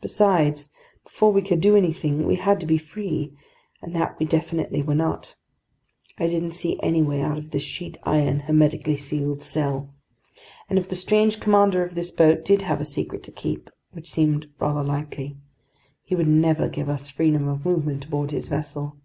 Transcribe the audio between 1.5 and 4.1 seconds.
do anything, we had to be free, and